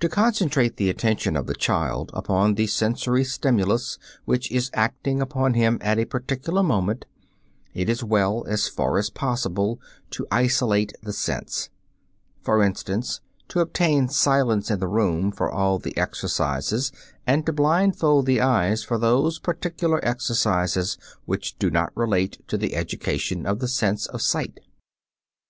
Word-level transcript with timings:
To 0.00 0.08
concentrate 0.08 0.78
the 0.78 0.88
attention 0.88 1.36
of 1.36 1.46
the 1.46 1.52
child 1.52 2.10
upon 2.14 2.54
the 2.54 2.66
sensory 2.66 3.22
stimulus 3.22 3.98
which 4.24 4.50
is 4.50 4.70
acting 4.72 5.20
upon 5.20 5.52
him 5.52 5.76
at 5.82 5.98
a 5.98 6.06
particular 6.06 6.62
moment, 6.62 7.04
it 7.74 7.90
is 7.90 8.02
well, 8.02 8.46
as 8.48 8.66
far 8.66 8.96
as 8.96 9.10
possible, 9.10 9.78
to 10.12 10.26
isolate 10.30 10.94
the 11.02 11.12
sense; 11.12 11.68
for 12.40 12.62
instance, 12.62 13.20
to 13.48 13.60
obtain 13.60 14.08
silence 14.08 14.70
in 14.70 14.78
the 14.78 14.88
room 14.88 15.30
for 15.30 15.50
all 15.52 15.78
the 15.78 15.94
exercises 15.98 16.90
and 17.26 17.44
to 17.44 17.52
blindfold 17.52 18.24
the 18.24 18.40
eyes 18.40 18.82
for 18.82 18.96
those 18.96 19.38
particular 19.38 20.02
exercises 20.02 20.96
which 21.26 21.58
do 21.58 21.68
not 21.70 21.92
relate 21.94 22.38
to 22.48 22.56
the 22.56 22.74
education 22.74 23.44
of 23.44 23.58
the 23.58 23.68
sense 23.68 24.06
of 24.06 24.22
sight. 24.22 24.60